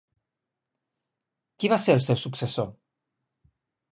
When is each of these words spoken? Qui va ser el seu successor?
Qui 1.59 1.71
va 1.75 1.79
ser 1.83 1.95
el 1.97 2.03
seu 2.05 2.19
successor? 2.23 2.73